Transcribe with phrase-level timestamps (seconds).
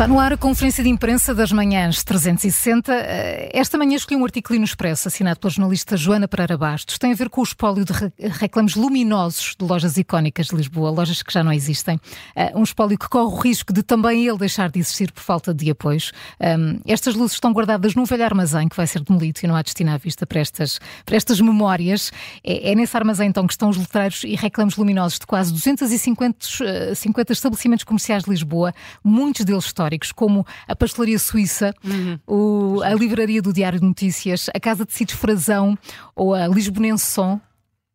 [0.00, 2.90] Está no ar a conferência de imprensa das manhãs 360.
[2.90, 6.96] Eh, esta manhã escolhi um artigo no Expresso, assinado pela jornalista Joana Pereira Bastos.
[6.96, 11.22] Tem a ver com o espólio de reclames luminosos de lojas icónicas de Lisboa, lojas
[11.22, 12.00] que já não existem.
[12.34, 15.52] Eh, um espólio que corre o risco de também ele deixar de existir por falta
[15.52, 16.12] de apoios.
[16.40, 19.60] Ehm, estas luzes estão guardadas num velho armazém que vai ser demolido e não há
[19.60, 22.10] destino à vista para estas, para estas memórias.
[22.42, 26.94] É, é nesse armazém então que estão os letreiros e reclames luminosos de quase 250
[26.94, 28.72] 50 estabelecimentos comerciais de Lisboa,
[29.04, 32.18] muitos deles históricos históricos, como a Pastelaria Suíça, uhum.
[32.26, 35.76] o, a Livraria do Diário de Notícias, a Casa de Sítios Frazão
[36.14, 37.40] ou a Lisbonense Som.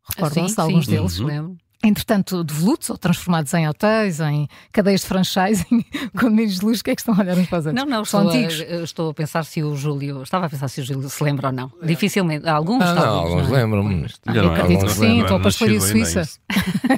[0.10, 0.92] Recordam-se de alguns sim.
[0.92, 1.20] deles?
[1.20, 1.28] Uhum.
[1.28, 5.86] Lembro entretanto, devolutos ou transformados em hotéis, em cadeias de franchising,
[6.18, 8.02] condomínios de luz, o que é que estão a olhar uns para os Não, não,
[8.02, 8.62] estou antigos.
[8.62, 11.48] A, estou a pensar se o Júlio, estava a pensar se o Júlio se lembra
[11.48, 11.72] ou não.
[11.84, 13.52] Dificilmente, alguns ah, não, alguns é?
[13.52, 14.08] lembram-me.
[14.34, 16.24] Eu acredito que sim, estou a pastelaria suíça.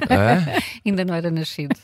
[0.86, 1.76] Ainda não era nascido.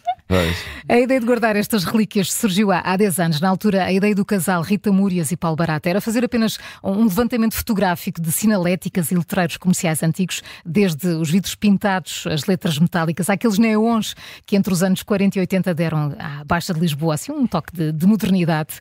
[0.89, 3.41] A ideia de guardar estas relíquias surgiu há, há 10 anos.
[3.41, 7.05] Na altura, a ideia do casal Rita Múrias e Paulo Barata era fazer apenas um
[7.05, 13.29] levantamento fotográfico de sinaléticas e letreiros comerciais antigos, desde os vidros pintados, as letras metálicas,
[13.29, 14.15] aqueles neons
[14.47, 17.75] que entre os anos 40 e 80 deram à Baixa de Lisboa assim, um toque
[17.75, 18.81] de, de modernidade.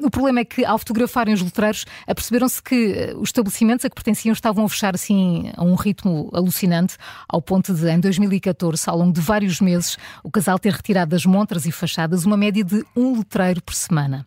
[0.00, 3.94] O problema é que, ao fotografarem os letreiros, aperceberam-se que eh, os estabelecimentos a que
[3.96, 6.96] pertenciam estavam a fechar assim a um ritmo alucinante,
[7.28, 11.24] ao ponto de, em 2014, ao longo de vários meses, o casal ter retirado das
[11.24, 14.22] montras e fachadas uma média de um letreiro por semana.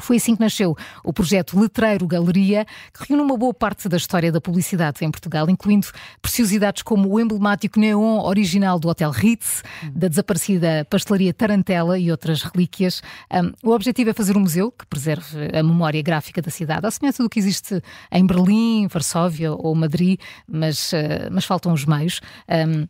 [0.00, 4.32] Foi assim que nasceu o projeto Letreiro Galeria, que reúne uma boa parte da história
[4.32, 5.88] da publicidade em Portugal, incluindo
[6.22, 9.62] preciosidades como o emblemático neon original do Hotel Ritz,
[9.94, 13.02] da desaparecida pastelaria Tarantela e outras relíquias.
[13.30, 16.90] Um, o objetivo é fazer um museu que preserve a memória gráfica da cidade, à
[16.90, 22.22] semelhança do que existe em Berlim, Varsóvia ou Madrid, mas, uh, mas faltam os meios.
[22.48, 22.88] Um,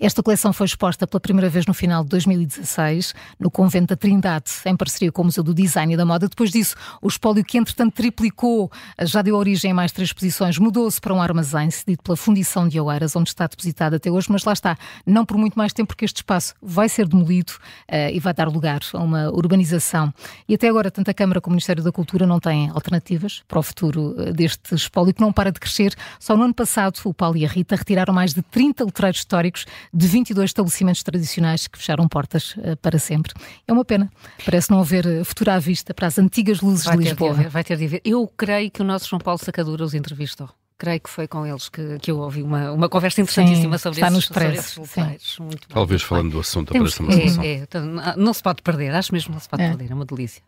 [0.00, 4.50] esta coleção foi exposta pela primeira vez no final de 2016 no Convento da Trindade,
[4.66, 6.28] em parceria com o Museu do Design e da Moda.
[6.28, 8.70] Depois disso, o espólio que entretanto triplicou,
[9.02, 12.80] já deu origem a mais três exposições, mudou-se para um armazém cedido pela Fundição de
[12.80, 16.04] Oeiras, onde está depositado até hoje, mas lá está, não por muito mais tempo, porque
[16.04, 17.52] este espaço vai ser demolido
[17.88, 20.12] uh, e vai dar lugar a uma urbanização.
[20.48, 23.60] E até agora, tanto a Câmara como o Ministério da Cultura não têm alternativas para
[23.60, 25.94] o futuro uh, deste espólio, que não para de crescer.
[26.18, 29.66] Só no ano passado, o Paulo e a Rita retiraram mais de 30 letreiros históricos
[29.92, 33.32] de 22 estabelecimentos tradicionais que fecharam portas uh, para sempre.
[33.66, 34.10] É uma pena.
[34.44, 37.34] Parece não haver eh, futuro à vista para as antigas luzes vai de Lisboa.
[37.34, 38.00] De haver, vai ter de haver.
[38.04, 41.68] Eu creio que o nosso João Paulo Sacadura os entrevistou creio que foi com eles
[41.68, 46.02] que, que eu ouvi uma, uma conversa interessantíssima Sim, sobre, está esses, sobre esses Talvez
[46.02, 47.82] bom, falando do assunto apareça uma é, é, então,
[48.16, 49.68] não se pode perder, acho mesmo que não se pode é.
[49.68, 50.42] perder, é uma delícia.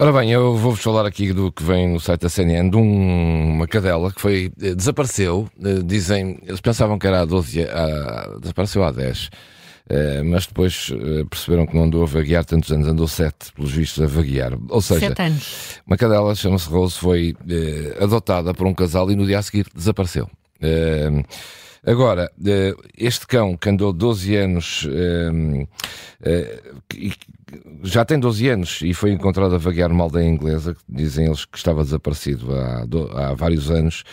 [0.00, 3.56] Ora bem, eu vou-vos falar aqui do que vem no site da CNN de um,
[3.56, 8.38] uma cadela que foi, eh, desapareceu, eh, dizem, eles pensavam que era há 12, há,
[8.40, 9.28] desapareceu há 10,
[9.90, 10.90] eh, mas depois
[11.28, 14.56] perceberam que não andou a vaguear tantos anos, andou 7, pelos vistos, a vaguear.
[14.70, 15.14] Ou seja,
[15.86, 17.36] uma cadela, chama-se Rose, foi
[18.00, 20.30] adotada por um casal e no dia a seguir desapareceu.
[21.84, 22.30] Agora,
[22.96, 24.86] este cão que andou 12 anos
[27.82, 31.56] já tem 12 anos e foi encontrado a vaguear numa aldeia inglesa, dizem eles que
[31.56, 34.04] estava desaparecido há, vários anos.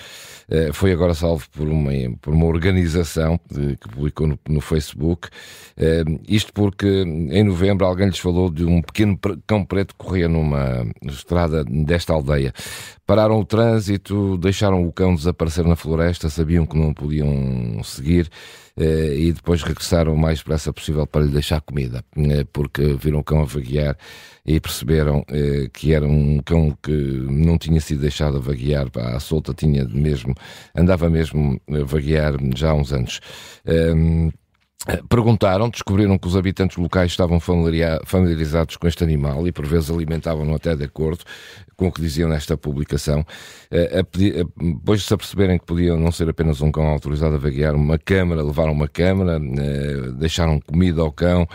[0.50, 1.92] Eh, foi agora salvo por uma,
[2.22, 5.28] por uma organização que publicou no, no Facebook.
[5.76, 10.30] Eh, isto porque em novembro alguém lhes falou de um pequeno cão preto que corria
[10.30, 12.54] numa estrada desta aldeia.
[13.08, 18.30] Pararam o trânsito, deixaram o cão desaparecer na floresta, sabiam que não podiam seguir
[18.76, 23.20] eh, e depois regressaram o mais depressa possível para lhe deixar comida, eh, porque viram
[23.20, 23.98] o cão a vaguear
[24.46, 29.22] e perceberam eh, que era um cão que não tinha sido deixado a vaguear à
[29.22, 30.36] solta, tinha mesmo,
[30.76, 33.22] andava mesmo a vaguear já há uns anos.
[33.66, 34.32] Ehm,
[35.10, 40.56] Perguntaram, descobriram que os habitantes locais estavam familiarizados com este animal e por vezes alimentavam-no
[40.56, 41.26] até de acordo
[41.78, 43.24] com o que diziam nesta publicação.
[44.58, 48.00] Depois de se aperceberem que podiam não ser apenas um cão autorizado a vaguear, uma
[48.00, 51.48] câmara, levaram uma câmara, eh, deixaram comida ao cão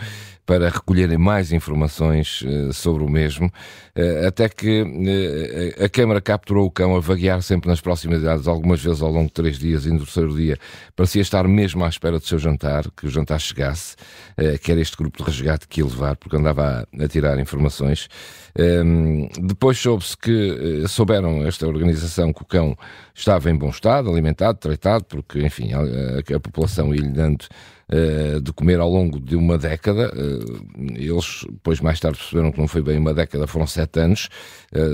[0.45, 2.43] para recolherem mais informações
[2.73, 3.49] sobre o mesmo,
[4.27, 4.83] até que
[5.81, 9.33] a Câmara capturou o cão a vaguear sempre nas proximidades, algumas vezes ao longo de
[9.33, 10.57] três dias, e no terceiro dia
[10.97, 13.95] parecia estar mesmo à espera do seu jantar, que o jantar chegasse,
[14.61, 18.09] que era este grupo de resgate que ia levar, porque andava a, a tirar informações.
[18.57, 22.75] Ehm, depois soube-se que souberam esta organização que o cão
[23.13, 27.45] estava em bom estado, alimentado, tratado, porque, enfim, a, a, a população ia-lhe dando
[28.41, 30.11] de comer ao longo de uma década,
[30.95, 34.29] eles depois mais tarde perceberam que não foi bem uma década, foram sete anos.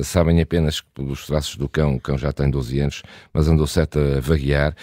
[0.03, 3.03] sabem apenas que pelos traços do cão, o cão já tem 12 anos,
[3.33, 4.75] mas andou sete a vaguear.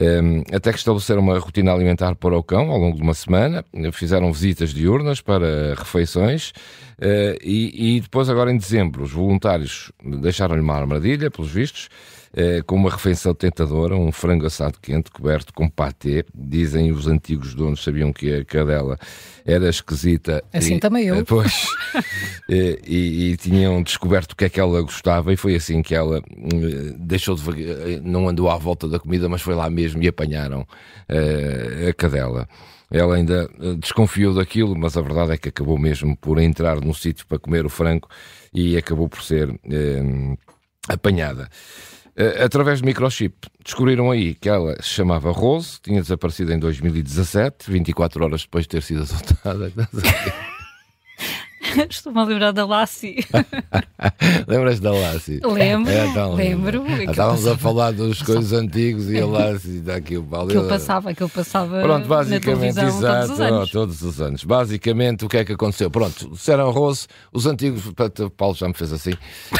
[0.00, 3.62] Um, até que estabeleceram uma rotina alimentar para o cão ao longo de uma semana,
[3.92, 6.54] fizeram visitas diurnas para refeições
[6.98, 11.90] uh, e, e, depois, agora em dezembro, os voluntários deixaram-lhe uma armadilha, pelos vistos,
[12.32, 16.24] uh, com uma refeição tentadora, um frango assado quente coberto com patê.
[16.34, 18.98] Dizem os antigos donos sabiam que a cadela
[19.44, 20.42] era esquisita.
[20.52, 21.16] Assim e, também eu.
[21.20, 21.66] Depois,
[22.48, 25.94] e, e, e, tinham descoberto o que é que ela gostava e foi assim que
[25.94, 30.08] ela hum, deixou de não andou à volta da comida, mas foi lá mesmo e
[30.08, 32.48] apanharam uh, a cadela.
[32.90, 36.92] Ela ainda eh, desconfiou daquilo, mas a verdade é que acabou mesmo por entrar no
[36.92, 38.08] sítio para comer o frango
[38.52, 40.38] e acabou por ser uh,
[40.88, 41.48] apanhada.
[42.16, 43.34] Uh, através de microchip,
[43.64, 48.68] descobriram aí que ela se chamava Rose, tinha desaparecido em 2017, 24 horas depois de
[48.68, 49.72] ter sido adotada.
[51.88, 53.24] Estou-me a lembrar da Lassie.
[54.46, 55.40] Lembras da Lassie?
[55.44, 56.84] Lembro, é, então, lembro.
[57.02, 60.46] Estávamos a falar dos coisas antigos e a Lassie está aqui o pau.
[60.46, 63.70] Que eu passava, que eu passava Pronto, basicamente, exato, todos os, anos.
[63.70, 64.44] todos os anos.
[64.44, 65.90] Basicamente, o que é que aconteceu?
[65.90, 67.92] Pronto, disseram Rose, os antigos,
[68.36, 69.12] Paulo já me fez assim,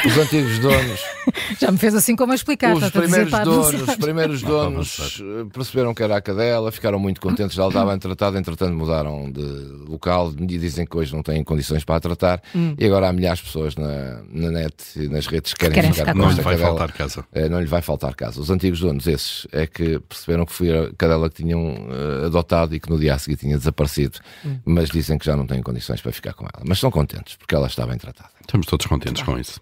[0.05, 1.01] os antigos donos...
[1.59, 2.75] já me fez assim como a explicar.
[2.75, 5.23] Os primeiros donos, os primeiros donos
[5.53, 9.41] perceberam que era a cadela, ficaram muito contentes, já ela estava tratada, entretanto mudaram de
[9.87, 12.75] local e dizem que hoje não têm condições para tratar hum.
[12.77, 15.93] e agora há milhares de pessoas na, na net e nas redes que querem, querem
[15.93, 16.69] ficar, com Não lhe vai cadela.
[16.69, 17.25] faltar casa.
[17.31, 18.41] É, não lhe vai faltar casa.
[18.41, 22.75] Os antigos donos, esses, é que perceberam que foi a cadela que tinham uh, adotado
[22.75, 24.57] e que no dia a seguir tinha desaparecido, hum.
[24.65, 26.63] mas dizem que já não têm condições para ficar com ela.
[26.65, 28.29] Mas estão contentes porque ela está bem tratada.
[28.41, 29.61] Estamos todos contentes com isso.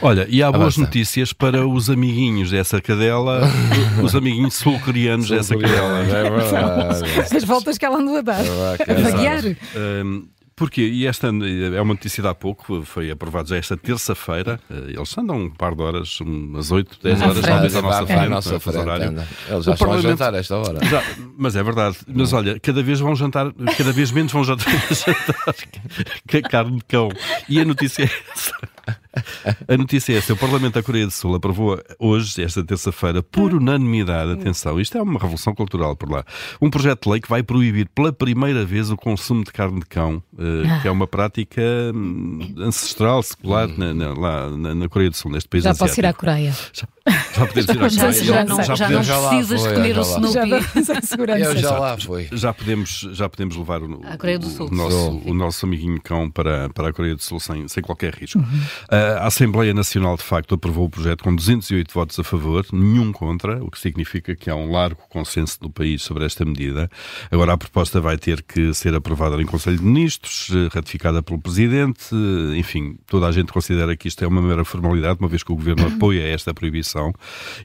[0.00, 3.42] Olha, e há boas notícias para os amiguinhos dessa cadela,
[4.02, 6.00] os amiguinhos sul-coreanos dessa cadela.
[6.00, 7.36] É verdade.
[7.36, 8.44] As voltas que ela andou a dar.
[8.44, 9.42] É a vaguear.
[10.04, 10.88] Um, Porquê?
[10.88, 14.58] E esta é uma notícia de há pouco, foi aprovado já esta terça-feira.
[14.70, 18.24] Eh, eles andam um par de horas, umas 8, 10 horas, talvez à nossa frente.
[18.24, 19.26] É, nossa frente horário.
[19.50, 20.82] Eles já estão a jantar a esta hora.
[20.86, 21.02] Já,
[21.36, 21.98] mas é verdade.
[22.08, 27.10] Mas olha, cada vez vão jantar, cada vez menos vão jantar, jantar carne de cão.
[27.50, 28.98] E a notícia é essa.
[29.68, 33.54] A notícia é essa: o Parlamento da Coreia do Sul aprovou hoje, esta terça-feira, por
[33.54, 36.24] unanimidade, atenção, isto é uma revolução cultural por lá,
[36.60, 39.86] um projeto de lei que vai proibir pela primeira vez o consumo de carne de
[39.86, 41.62] cão, uh, que é uma prática
[41.94, 45.88] hum, ancestral, secular, na, na, lá na, Coreia do Sul, neste país Já asiático.
[45.88, 46.54] posso ir à Coreia.
[46.72, 46.88] Já,
[47.36, 48.12] já podemos ir à.
[48.12, 51.36] Já, não, já, já não precisas de comer o Snoopy.
[51.46, 52.28] Eu já lá fui.
[52.32, 56.88] Já podemos, já podemos levar o, o, o, nosso, o nosso amiguinho cão para, para
[56.88, 58.38] a Coreia do Sul sem, sem qualquer risco.
[58.38, 58.44] Uhum.
[58.44, 63.12] Uh, a Assembleia Nacional, de facto, aprovou o projeto com 208 votos a favor, nenhum
[63.12, 66.90] contra, o que significa que há um largo consenso do país sobre esta medida.
[67.30, 72.14] Agora, a proposta vai ter que ser aprovada em Conselho de Ministros, ratificada pelo Presidente,
[72.56, 75.56] enfim, toda a gente considera que isto é uma mera formalidade, uma vez que o
[75.56, 77.12] Governo apoia esta proibição.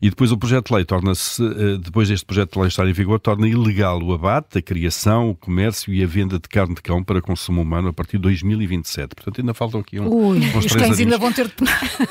[0.02, 2.94] E depois o projeto de lei torna-se, eh, depois deste projeto de lei estar em
[2.94, 6.82] vigor, torna ilegal o abate, a criação, o comércio e a venda de carne de
[6.82, 9.16] cão para consumo humano a partir de 2027.
[9.16, 11.54] Portanto, ainda faltam aqui um, Ui, uns os cães ainda vão ter de.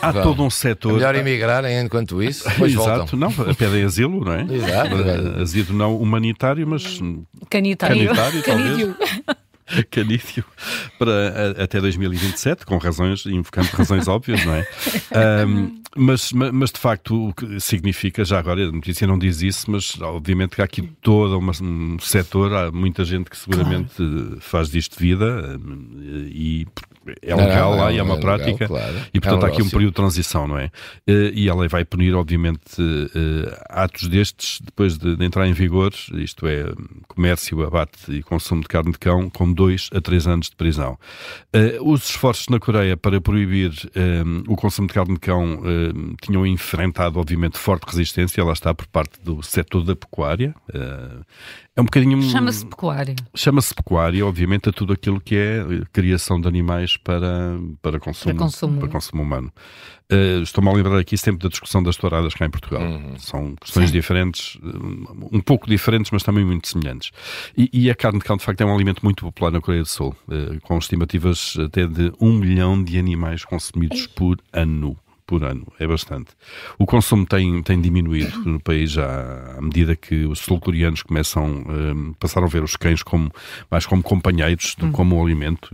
[0.01, 0.93] Há todo um setor.
[0.93, 2.49] É melhor emigrarem enquanto isso.
[2.49, 3.19] Depois Exato, voltam.
[3.19, 4.47] não, pedem asilo, não é?
[4.51, 4.95] Exato.
[5.41, 7.01] Asilo não humanitário, mas.
[7.49, 8.07] Canitário.
[8.07, 8.95] Canitário, talvez.
[9.91, 10.45] Canício
[10.99, 14.67] para até 2027, com razões, invocando razões óbvias, não é?
[15.47, 19.71] Um, mas, mas de facto o que significa, já agora a notícia não diz isso,
[19.71, 24.39] mas obviamente que há aqui todo uma, um setor, há muita gente que seguramente claro.
[24.41, 25.59] faz disto vida
[26.29, 26.67] e
[27.23, 28.65] é legal não, lá e é uma é prática.
[28.65, 28.97] Legal, claro.
[29.13, 30.71] E portanto é um há aqui um período de transição, não é?
[31.07, 35.53] Eh, e a lei vai punir, obviamente, eh, atos destes depois de, de, entrar em
[35.53, 36.65] vigor, isto é,
[37.09, 40.99] comércio, abate e consumo de carne de cão, com dois a três anos de prisão.
[41.53, 43.71] Eh, os esforços na Coreia para proibir
[44.49, 45.63] o consumo de carne de cão
[46.21, 50.55] tinham enfrentado, obviamente, forte resistência, ela está por parte do setor da pecuária.
[51.77, 52.21] É um bocadinho.
[52.23, 53.15] Chama-se pecuária.
[53.35, 58.45] Chama-se pecuária, obviamente, a tudo aquilo que é criação de animais para, para, consumo, para,
[58.45, 58.81] consumo.
[58.81, 59.53] para consumo humano.
[60.13, 62.83] Uh, Estou-me a lembrar aqui sempre da discussão das touradas cá em Portugal.
[62.83, 63.19] Uhum.
[63.19, 63.93] São questões Sim.
[63.93, 67.13] diferentes, eh, um pouco diferentes, mas também muito semelhantes.
[67.57, 69.83] E, e, a carne de cão, de facto, é um alimento muito popular na Coreia
[69.83, 74.97] do Sul, uh, com estimativas até de um milhão de animais consumidos por ano
[75.31, 76.33] por ano, é bastante.
[76.77, 82.13] O consumo tem, tem diminuído no país já à medida que os sul-coreanos começam, um,
[82.15, 83.31] passaram a ver os cães como,
[83.71, 85.73] mais como companheiros do que como um alimento,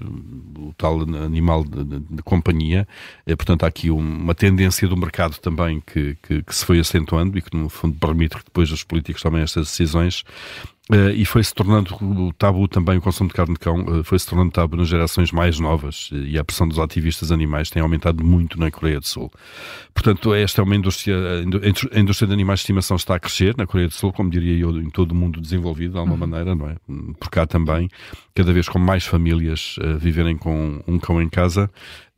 [0.59, 2.87] o tal animal de, de, de companhia.
[3.25, 7.39] É, portanto, há aqui uma tendência do mercado também que, que, que se foi acentuando
[7.39, 10.23] e que, no fundo, permite que depois os políticos tomem estas decisões
[10.88, 14.25] Uh, e foi-se tornando o tabu também, o consumo de carne de cão, uh, foi-se
[14.25, 18.23] tornando tabu nas gerações mais novas uh, e a pressão dos ativistas animais tem aumentado
[18.23, 19.33] muito na Coreia do Sul.
[19.93, 21.16] Portanto, esta é uma indústria,
[21.93, 24.57] a indústria de animais de estimação está a crescer na Coreia do Sul, como diria
[24.57, 26.31] eu, em todo o mundo desenvolvido, de alguma uhum.
[26.31, 26.76] maneira, não é?
[27.19, 27.88] Por cá também,
[28.33, 31.69] cada vez com mais famílias viverem com um cão em casa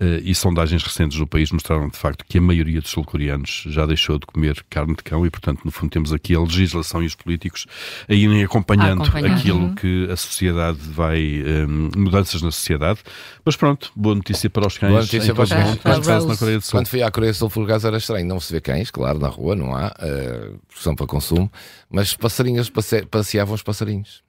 [0.00, 3.84] Uh, e sondagens recentes no país mostraram de facto que a maioria dos sul-coreanos já
[3.84, 7.06] deixou de comer carne de cão e, portanto, no fundo, temos aqui a legislação e
[7.06, 7.66] os políticos
[8.08, 8.14] a
[8.58, 9.74] irem acompanhando aquilo uhum.
[9.74, 13.00] que a sociedade vai, um, mudanças na sociedade.
[13.44, 14.90] Mas pronto, boa notícia para os cães.
[14.90, 16.24] Boa notícia para os cães.
[16.26, 16.72] na Coreia do Sul.
[16.72, 19.18] Quando fui à Coreia do Sul, por acaso era estranho, não se vê cães, claro,
[19.18, 21.50] na rua, não há, uh, são para consumo,
[21.90, 22.70] mas passarinhos,
[23.10, 24.22] passeavam os passarinhos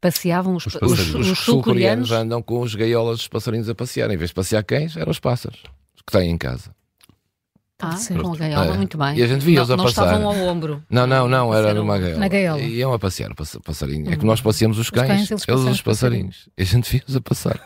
[0.00, 4.10] passeavam os, os, os, os sul-coreanos andam com os gaiolas dos passarinhos a passear.
[4.10, 5.62] Em vez de passear cães, eram os pássaros
[6.06, 6.74] que têm em casa.
[7.84, 8.76] Ah, com a gaiola, é.
[8.76, 9.18] muito bem.
[9.18, 10.06] E a gente via-os a passar.
[10.06, 10.82] Não estavam ao ombro.
[10.88, 12.18] Não, não, não, era numa gaiola.
[12.18, 12.60] Na gaiola.
[12.60, 13.30] E iam a passear,
[13.64, 14.08] passarinho.
[14.08, 14.12] Hum.
[14.12, 16.48] É que nós passeamos os cães, os cães eles, eles os passarinhos.
[16.56, 17.60] E a gente via-os a passar.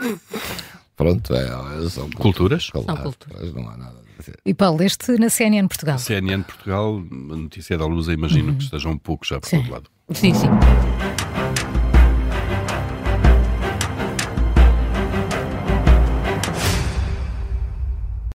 [0.96, 2.70] Pronto, é, são culturas.
[2.72, 3.54] São culturas.
[3.54, 4.08] Não há nada.
[4.44, 5.98] E Paulo, este na CNN Portugal.
[5.98, 8.58] CNN Portugal, a notícia é da luz, imagino uhum.
[8.58, 9.90] que estejam um pouco já por todo lado.
[10.12, 10.48] Sim, sim.